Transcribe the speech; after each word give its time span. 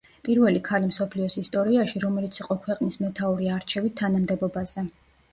პირველი 0.27 0.59
ქალი 0.67 0.87
მსოფლიოს 0.91 1.35
ისტორიაში, 1.41 1.99
რომელიც 2.05 2.39
იყო 2.41 2.57
ქვეყნის 2.63 2.97
მეთაური 3.03 3.51
არჩევით 3.57 3.95
თანამდებობაზე. 4.01 4.87